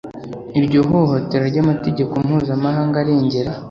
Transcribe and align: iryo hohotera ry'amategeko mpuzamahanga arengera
iryo 0.59 0.79
hohotera 0.89 1.43
ry'amategeko 1.51 2.13
mpuzamahanga 2.25 2.95
arengera 3.03 3.51